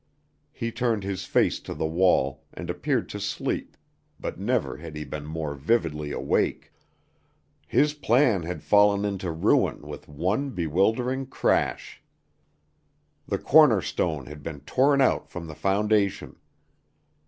He 0.51 0.71
turned 0.71 1.03
his 1.03 1.25
face 1.25 1.59
to 1.59 1.75
the 1.75 1.85
wall, 1.85 2.43
and 2.55 2.71
appeared 2.71 3.07
to 3.09 3.19
sleep, 3.19 3.77
but 4.19 4.39
never 4.39 4.77
had 4.77 4.95
he 4.95 5.03
been 5.05 5.27
more 5.27 5.53
vividly 5.53 6.11
awake. 6.11 6.73
His 7.67 7.93
plan 7.93 8.41
had 8.41 8.63
fallen 8.63 9.05
into 9.05 9.29
ruin 9.31 9.81
with 9.83 10.07
one 10.07 10.49
bewildering 10.49 11.27
crash. 11.27 12.01
The 13.27 13.37
corner 13.37 13.79
stone 13.83 14.25
had 14.25 14.41
been 14.41 14.61
torn 14.61 15.01
out 15.01 15.29
from 15.29 15.45
the 15.45 15.53
foundation. 15.53 16.35